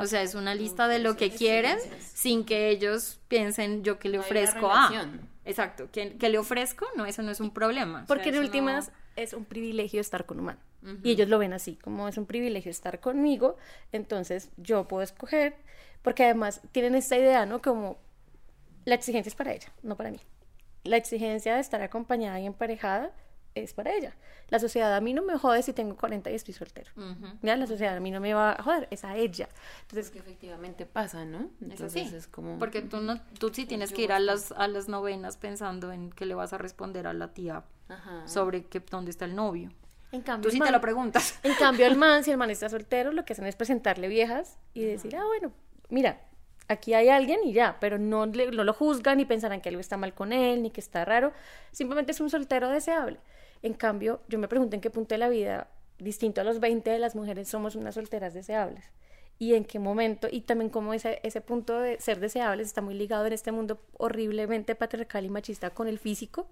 [0.00, 4.08] O sea, es una lista de lo que quieren sin que ellos piensen yo que
[4.08, 4.90] le ofrezco a.
[5.44, 8.04] Exacto, que, le ofrezco, no, eso no es un problema.
[8.06, 10.58] Porque en últimas es un privilegio estar con humano.
[11.02, 13.56] Y ellos lo ven así, como es un privilegio estar conmigo,
[13.92, 15.56] entonces yo puedo escoger,
[16.02, 17.60] porque además tienen esta idea, ¿no?
[17.60, 17.98] Como
[18.84, 20.20] la exigencia es para ella, no para mí.
[20.84, 23.12] La exigencia de estar acompañada y emparejada
[23.62, 24.14] es para ella.
[24.48, 26.90] La sociedad a mí no me jode si tengo 40 y estoy soltero.
[27.42, 29.48] La sociedad a mí no me va a joder, es a ella.
[29.82, 31.50] Entonces, que efectivamente pasa, ¿no?
[31.60, 32.58] Entonces es como...
[32.58, 36.10] Porque tú, no, tú sí tienes que ir a las, a las novenas pensando en
[36.10, 37.64] que le vas a responder a la tía
[38.26, 39.70] sobre que, dónde está el novio.
[40.10, 41.38] En cambio, tú sí te lo preguntas.
[41.42, 44.56] En cambio, el man, si el man está soltero, lo que hacen es presentarle viejas
[44.72, 45.52] y decir, ah, bueno,
[45.90, 46.18] mira,
[46.70, 49.96] Aquí hay alguien y ya, pero no, no lo juzgan ni pensarán que algo está
[49.96, 51.32] mal con él, ni que está raro.
[51.72, 53.18] Simplemente es un soltero deseable.
[53.62, 55.68] En cambio, yo me pregunto en qué punto de la vida,
[55.98, 58.84] distinto a los 20 de las mujeres, somos unas solteras deseables.
[59.38, 62.94] Y en qué momento, y también cómo ese, ese punto de ser deseables está muy
[62.94, 66.48] ligado en este mundo horriblemente patriarcal y machista con el físico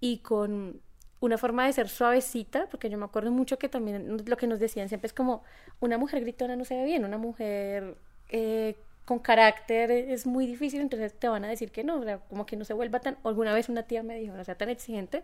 [0.00, 0.80] y con
[1.20, 4.58] una forma de ser suavecita, porque yo me acuerdo mucho que también lo que nos
[4.58, 5.44] decían siempre es como
[5.78, 7.96] una mujer gritona no se ve bien, una mujer
[8.28, 12.44] eh, con carácter es muy difícil, entonces te van a decir que no, o como
[12.44, 15.22] que no se vuelva tan, alguna vez una tía me dijo, no sea tan exigente,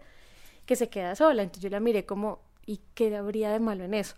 [0.68, 3.94] que se queda sola, entonces yo la miré como, ¿y qué habría de malo en
[3.94, 4.14] eso?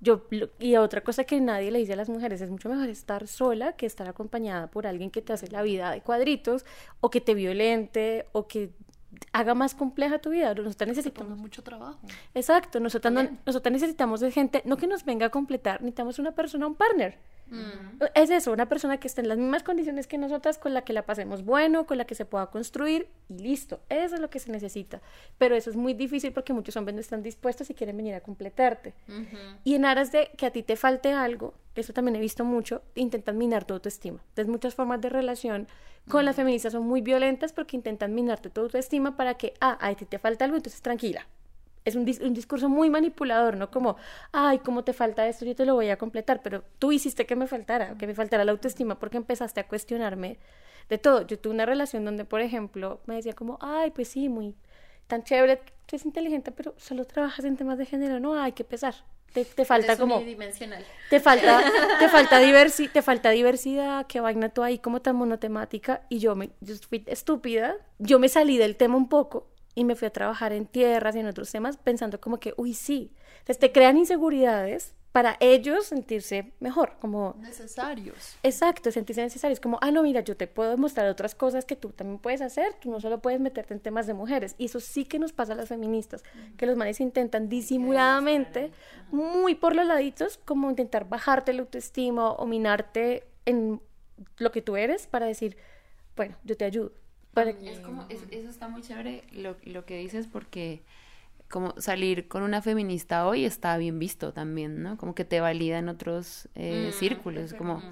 [0.00, 0.22] Yo,
[0.58, 3.74] y otra cosa que nadie le dice a las mujeres, es mucho mejor estar sola
[3.74, 6.64] que estar acompañada por alguien que te hace la vida de cuadritos,
[7.00, 8.70] o que te violente, o que
[9.32, 10.54] haga más compleja tu vida.
[10.54, 12.00] Nosotros necesitamos mucho trabajo.
[12.32, 13.12] Exacto, nosotros,
[13.44, 17.18] nosotros necesitamos de gente, no que nos venga a completar, necesitamos una persona, un partner.
[17.50, 18.02] Mm.
[18.14, 20.92] Es eso, una persona que esté en las mismas condiciones que nosotras, con la que
[20.92, 23.80] la pasemos bueno, con la que se pueda construir y listo.
[23.88, 25.00] Eso es lo que se necesita.
[25.38, 28.20] Pero eso es muy difícil porque muchos hombres no están dispuestos y quieren venir a
[28.20, 28.94] completarte.
[29.64, 32.82] Y en aras de que a ti te falte algo, eso también he visto mucho,
[32.94, 34.20] intentan minar tu autoestima.
[34.30, 35.68] Entonces muchas formas de relación
[36.08, 39.94] con las feministas son muy violentas porque intentan minarte tu autoestima para que, ah, a
[39.94, 41.26] ti te falta algo, entonces tranquila,
[41.84, 43.70] es un, discurso muy manipulador, ¿no?
[43.70, 43.96] Como,
[44.32, 45.44] ay, ¿cómo te falta esto?
[45.44, 48.44] Yo te lo voy a completar, pero tú hiciste que me faltara, que me faltara
[48.44, 50.38] la autoestima porque empezaste a cuestionarme
[50.88, 51.26] de todo.
[51.26, 54.54] Yo tuve una relación donde, por ejemplo, me decía como, ay, pues sí, muy
[55.06, 58.64] tan chévere, tú eres inteligente, pero solo trabajas en temas de género, no, hay que
[58.64, 58.94] pesar.
[59.34, 60.22] Te, te falta como
[61.10, 61.60] te falta
[61.98, 66.36] te falta diversi, te falta diversidad qué vaina tú ahí como tan monotemática y yo
[66.36, 70.12] me yo fui estúpida yo me salí del tema un poco y me fui a
[70.12, 73.12] trabajar en tierras y en otros temas pensando como que, uy, sí.
[73.38, 77.36] Entonces te crean inseguridades para ellos sentirse mejor, como...
[77.38, 78.36] Necesarios.
[78.42, 81.90] Exacto, sentirse necesarios, como, ah, no, mira, yo te puedo demostrar otras cosas que tú
[81.90, 84.56] también puedes hacer, tú no solo puedes meterte en temas de mujeres.
[84.58, 86.24] Y eso sí que nos pasa a las feministas,
[86.56, 88.72] que los manes intentan disimuladamente,
[89.12, 93.80] muy por los laditos, como intentar bajarte la autoestima o minarte en
[94.38, 95.56] lo que tú eres para decir,
[96.16, 96.90] bueno, yo te ayudo.
[97.36, 100.82] Es como, eso, está muy chévere lo, lo que dices porque
[101.48, 104.96] como salir con una feminista hoy está bien visto también, ¿no?
[104.96, 107.82] Como que te valida en otros eh, mm, círculos, como...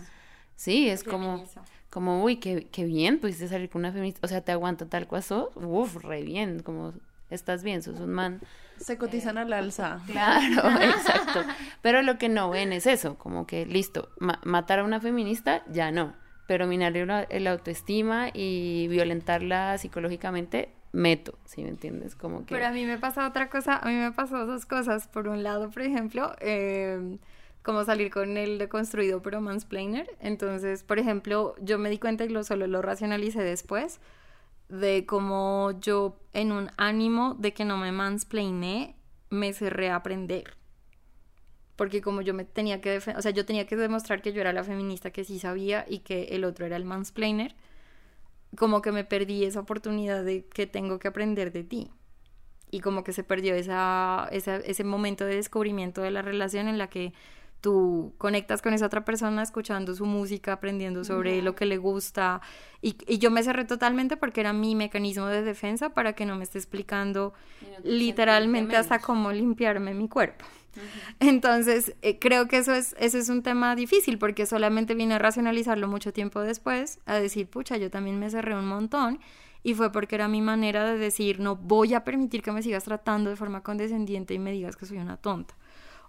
[0.55, 1.45] Sí, es como,
[1.91, 5.09] como, uy, qué, qué bien pudiste salir con una feminista, o sea, te aguanta tal
[5.09, 6.93] cual sos, uf, re bien, como,
[7.31, 8.41] estás bien, sos un man.
[8.79, 10.01] Se cotizan al alza.
[10.07, 11.41] Claro, exacto.
[11.81, 14.11] Pero lo que no ven es eso, como que, listo,
[14.45, 16.15] matar a una feminista, ya no
[16.47, 22.15] pero minarle el autoestima y violentarla psicológicamente, meto, ¿sí me entiendes?
[22.15, 22.55] Como que...
[22.55, 25.09] Pero a mí me pasa otra cosa, a mí me pasó dos cosas.
[25.09, 27.19] Por un lado, por ejemplo, eh,
[27.63, 30.09] como salir con el deconstruido pero mansplainer.
[30.21, 34.01] Entonces, por ejemplo, yo me di cuenta y lo solo lo racionalicé después
[34.69, 38.97] de cómo yo en un ánimo de que no me mansplainé,
[39.31, 40.03] me cerré a
[41.83, 44.53] porque como yo me tenía que, o sea, yo tenía que demostrar que yo era
[44.53, 47.57] la feminista que sí sabía y que el otro era el mansplainer,
[48.57, 51.91] como que me perdí esa oportunidad de que tengo que aprender de ti.
[52.71, 56.79] Y como que se perdió esa, esa, ese momento de descubrimiento de la relación en
[56.79, 57.15] la que
[57.61, 62.43] tú conectas con esa otra persona escuchando su música, aprendiendo sobre lo que le gusta.
[62.81, 66.37] Y, y, yo me cerré totalmente porque era mi mecanismo de defensa para que no
[66.37, 67.35] me esté explicando
[67.83, 70.45] literalmente hasta cómo limpiarme mi cuerpo.
[71.21, 75.19] Entonces, eh, creo que eso es, ese es un tema difícil porque solamente vine a
[75.19, 79.21] racionalizarlo mucho tiempo después, a decir, pucha, yo también me cerré un montón
[79.63, 82.85] y fue porque era mi manera de decir, no voy a permitir que me sigas
[82.85, 85.55] tratando de forma condescendiente y me digas que soy una tonta.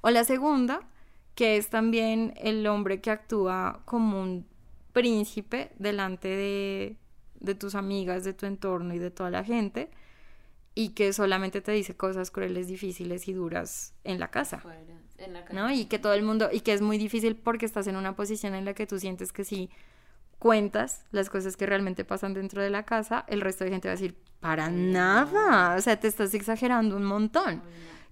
[0.01, 0.81] O la segunda,
[1.35, 4.47] que es también el hombre que actúa como un
[4.91, 6.97] príncipe delante de,
[7.39, 9.89] de tus amigas, de tu entorno y de toda la gente
[10.75, 14.61] y que solamente te dice cosas crueles, difíciles y duras en la casa.
[15.51, 15.71] ¿No?
[15.71, 18.55] Y que todo el mundo, y que es muy difícil porque estás en una posición
[18.55, 19.69] en la que tú sientes que si
[20.39, 23.93] cuentas las cosas que realmente pasan dentro de la casa, el resto de gente va
[23.93, 27.61] a decir, para nada, o sea, te estás exagerando un montón.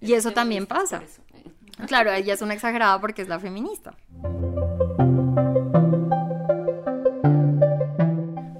[0.00, 1.02] y eso también pasa.
[1.86, 3.96] Claro, ella es una exagerada porque es la feminista.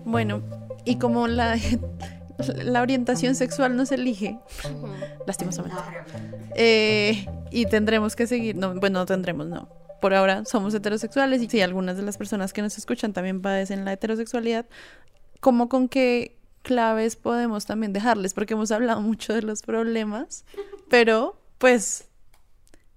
[0.04, 0.42] Bueno,
[0.84, 1.56] y como la
[2.64, 4.38] la orientación sexual no se elige,
[5.26, 5.78] lastimosamente.
[6.54, 9.68] Eh, y tendremos que seguir, no, bueno, no tendremos, no.
[10.00, 13.84] Por ahora somos heterosexuales y si algunas de las personas que nos escuchan también padecen
[13.84, 14.66] la heterosexualidad,
[15.40, 18.34] ¿cómo con qué claves podemos también dejarles?
[18.34, 20.44] Porque hemos hablado mucho de los problemas,
[20.88, 22.08] pero pues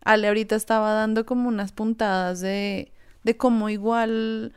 [0.06, 2.94] Ale ahorita estaba dando como unas puntadas de,
[3.24, 4.54] de cómo igual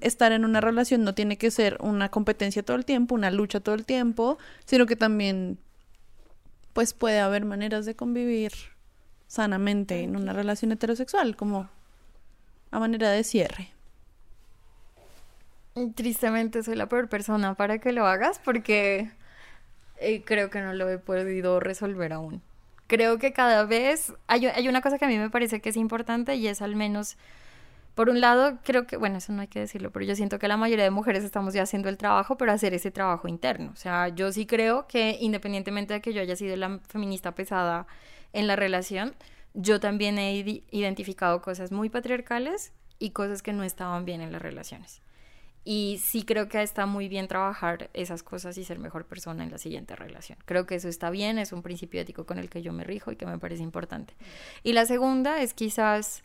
[0.00, 3.60] estar en una relación no tiene que ser una competencia todo el tiempo, una lucha
[3.60, 5.58] todo el tiempo, sino que también
[6.72, 8.52] pues puede haber maneras de convivir
[9.26, 11.68] sanamente en una relación heterosexual, como
[12.70, 13.70] a manera de cierre.
[15.94, 19.10] Tristemente soy la peor persona para que lo hagas porque
[20.00, 22.42] eh, creo que no lo he podido resolver aún.
[22.86, 25.76] Creo que cada vez hay, hay una cosa que a mí me parece que es
[25.76, 27.16] importante y es al menos
[27.98, 30.46] por un lado, creo que, bueno, eso no hay que decirlo, pero yo siento que
[30.46, 33.72] la mayoría de mujeres estamos ya haciendo el trabajo, pero hacer ese trabajo interno.
[33.72, 37.88] O sea, yo sí creo que independientemente de que yo haya sido la feminista pesada
[38.32, 39.16] en la relación,
[39.52, 44.42] yo también he identificado cosas muy patriarcales y cosas que no estaban bien en las
[44.42, 45.02] relaciones.
[45.64, 49.50] Y sí creo que está muy bien trabajar esas cosas y ser mejor persona en
[49.50, 50.38] la siguiente relación.
[50.44, 53.10] Creo que eso está bien, es un principio ético con el que yo me rijo
[53.10, 54.14] y que me parece importante.
[54.62, 56.22] Y la segunda es quizás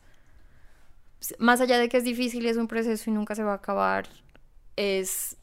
[1.39, 3.55] más allá de que es difícil y es un proceso y nunca se va a
[3.55, 4.07] acabar,
[4.75, 5.37] es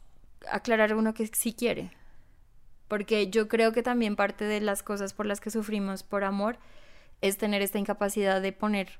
[0.49, 1.91] aclarar uno que sí quiere.
[2.87, 6.57] Porque yo creo que también parte de las cosas por las que sufrimos por amor
[7.21, 8.99] es tener esta incapacidad de poner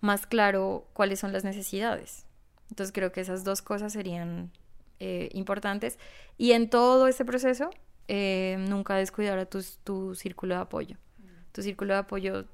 [0.00, 2.24] más claro cuáles son las necesidades.
[2.70, 4.52] Entonces creo que esas dos cosas serían
[5.00, 5.98] eh, importantes.
[6.38, 7.70] Y en todo ese proceso,
[8.08, 10.96] eh, nunca descuidar a tu, tu círculo de apoyo.
[11.52, 12.44] Tu círculo de apoyo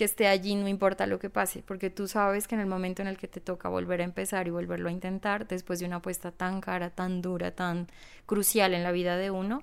[0.00, 3.02] que esté allí, no importa lo que pase, porque tú sabes que en el momento
[3.02, 5.96] en el que te toca volver a empezar y volverlo a intentar, después de una
[5.96, 7.86] apuesta tan cara, tan dura, tan
[8.24, 9.62] crucial en la vida de uno,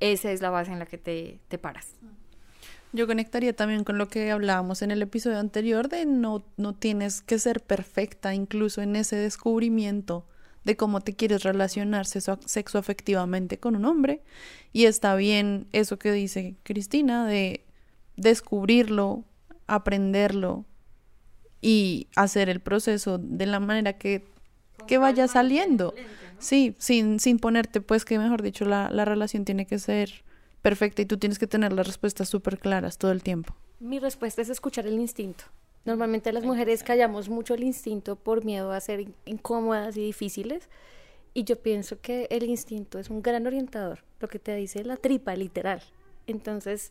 [0.00, 1.94] esa es la base en la que te, te paras.
[2.92, 7.22] Yo conectaría también con lo que hablábamos en el episodio anterior de no, no tienes
[7.22, 10.26] que ser perfecta incluso en ese descubrimiento
[10.64, 14.24] de cómo te quieres relacionar sexo afectivamente con un hombre.
[14.72, 17.64] Y está bien eso que dice Cristina de
[18.16, 19.24] descubrirlo,
[19.68, 20.64] aprenderlo
[21.60, 24.24] y hacer el proceso de la manera que,
[24.86, 25.94] que vaya saliendo.
[26.38, 30.24] Sí, sin, sin ponerte, pues que mejor dicho, la, la relación tiene que ser
[30.62, 33.54] perfecta y tú tienes que tener las respuestas súper claras todo el tiempo.
[33.80, 35.44] Mi respuesta es escuchar el instinto.
[35.84, 40.68] Normalmente las mujeres callamos mucho el instinto por miedo a ser incómodas y difíciles.
[41.34, 44.96] Y yo pienso que el instinto es un gran orientador, lo que te dice la
[44.96, 45.82] tripa, literal.
[46.26, 46.90] Entonces,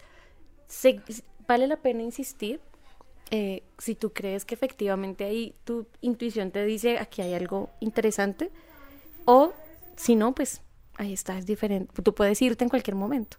[1.48, 2.60] vale la pena insistir
[3.32, 8.52] eh, si tú crees que efectivamente ahí tu intuición te dice aquí hay algo interesante
[9.26, 9.54] o
[9.98, 10.62] si no, pues
[10.96, 12.02] ahí está, es diferente.
[12.02, 13.38] Tú puedes irte en cualquier momento.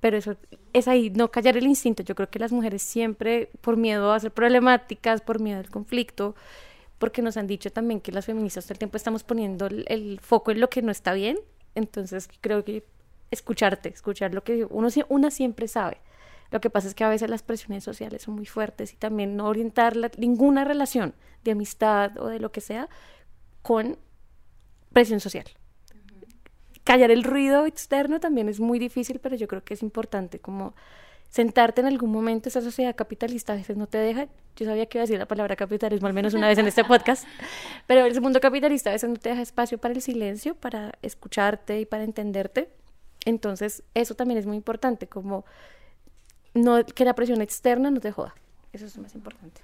[0.00, 0.36] Pero eso
[0.72, 2.02] es ahí, no callar el instinto.
[2.02, 6.34] Yo creo que las mujeres siempre, por miedo a ser problemáticas, por miedo al conflicto,
[6.98, 10.50] porque nos han dicho también que las feministas todo el tiempo estamos poniendo el, foco
[10.50, 11.38] en lo que no está bien.
[11.74, 12.84] Entonces creo que
[13.30, 15.98] escucharte, escuchar lo que uno, una siempre sabe.
[16.50, 19.36] Lo que pasa es que a veces las presiones sociales son muy fuertes y también
[19.36, 22.88] no orientar ninguna relación de amistad o de lo que sea
[23.62, 23.98] con
[24.92, 25.46] presión social.
[26.84, 30.74] Callar el ruido externo también es muy difícil, pero yo creo que es importante como
[31.28, 34.98] sentarte en algún momento, esa sociedad capitalista a veces no te deja, yo sabía que
[34.98, 37.24] iba a decir la palabra capitalismo al menos una vez en este podcast,
[37.86, 41.80] pero el mundo capitalista a veces no te deja espacio para el silencio, para escucharte
[41.80, 42.68] y para entenderte,
[43.24, 45.44] entonces eso también es muy importante, como
[46.54, 48.34] no, que la presión externa no te joda.
[48.72, 49.60] Eso es lo más importante.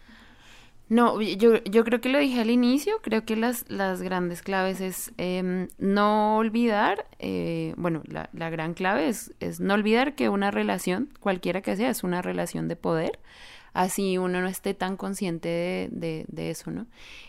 [0.88, 5.12] No, yo, creo que lo dije al inicio, creo que las, las grandes claves es
[5.16, 10.53] em, no olvidar, eh, bueno, la, la, gran clave es, es no olvidar que una
[10.53, 13.18] relación, cualquiera que sea, es una relación de poder,
[13.72, 16.87] así uno no esté tan consciente de, de, de eso, ¿no?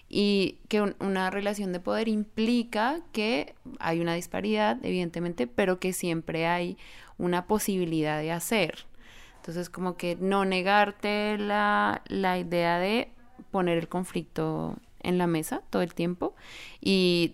[0.08, 6.46] Y que una relación de poder implica que hay una disparidad, evidentemente, pero que siempre
[6.46, 6.78] hay
[7.18, 8.86] una posibilidad de hacer,
[9.48, 13.14] entonces, como que no negarte la, la idea de
[13.50, 16.36] poner el conflicto en la mesa todo el tiempo
[16.82, 17.32] y,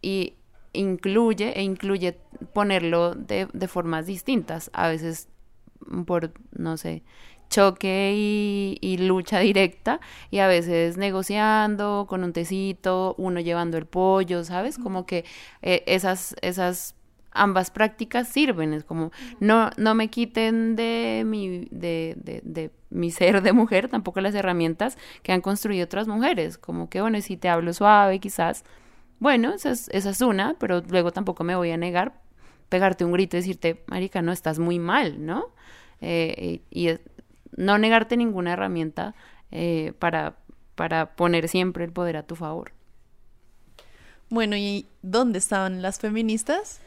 [0.00, 0.36] y
[0.72, 2.18] incluye e incluye
[2.54, 5.28] ponerlo de, de, formas distintas, a veces
[6.06, 7.02] por, no sé,
[7.50, 13.84] choque y, y, lucha directa y a veces negociando con un tecito, uno llevando el
[13.84, 14.78] pollo, ¿sabes?
[14.78, 15.26] Como que
[15.60, 16.94] eh, esas, esas
[17.32, 23.10] ambas prácticas sirven, es como no, no me quiten de mi, de, de, de, mi
[23.10, 27.36] ser de mujer, tampoco las herramientas que han construido otras mujeres, como que bueno, si
[27.36, 28.64] te hablo suave quizás,
[29.20, 32.14] bueno, esa es, esa es una, pero luego tampoco me voy a negar
[32.70, 35.50] pegarte un grito y decirte, marica, no, estás muy mal, ¿no?
[36.00, 36.88] Eh, y,
[37.56, 39.14] no negarte ninguna herramienta
[39.50, 40.36] eh, para,
[40.76, 42.72] para poner siempre el poder a tu favor.
[44.30, 46.80] Bueno, ¿y dónde estaban las feministas?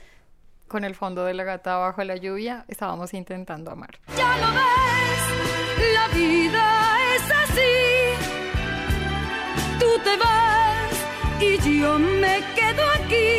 [0.68, 4.00] Con el fondo de la gata bajo la lluvia, estábamos intentando amar.
[4.18, 7.74] Ya lo ves, la vida es así.
[9.80, 10.94] Tú te vas
[11.42, 13.32] y yo me quedo aquí.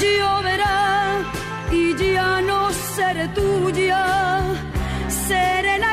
[0.00, 1.20] Lloverá
[1.70, 4.40] y ya no seré tuya,
[5.08, 5.91] seré la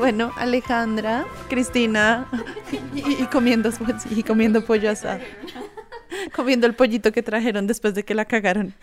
[0.00, 2.26] Bueno, Alejandra, Cristina
[2.94, 3.70] y, y comiendo
[4.10, 5.20] y comiendo pollo asado.
[6.34, 8.74] Comiendo el pollito que trajeron después de que la cagaron.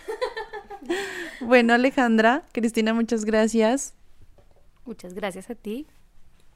[1.42, 3.96] Bueno, Alejandra, Cristina, muchas gracias.
[4.86, 5.88] Muchas gracias a ti.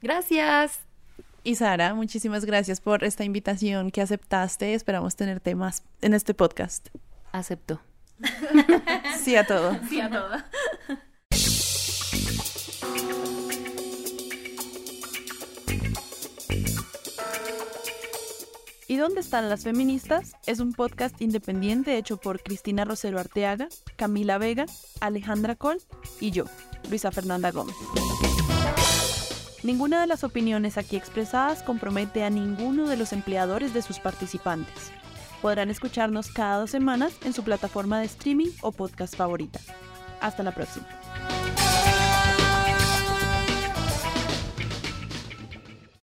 [0.00, 0.78] Gracias.
[1.42, 4.74] Y Sara, muchísimas gracias por esta invitación que aceptaste.
[4.74, 6.88] Esperamos tenerte más en este podcast.
[7.32, 7.80] Acepto.
[9.18, 9.76] Sí a todo.
[9.88, 10.36] Sí a todo.
[18.92, 20.34] ¿Y dónde están las feministas?
[20.44, 24.66] Es un podcast independiente hecho por Cristina Rosero Arteaga, Camila Vega,
[25.00, 25.78] Alejandra Col
[26.20, 26.44] y yo,
[26.90, 27.74] Luisa Fernanda Gómez.
[29.62, 34.92] Ninguna de las opiniones aquí expresadas compromete a ninguno de los empleadores de sus participantes.
[35.40, 39.58] Podrán escucharnos cada dos semanas en su plataforma de streaming o podcast favorita.
[40.20, 40.86] Hasta la próxima.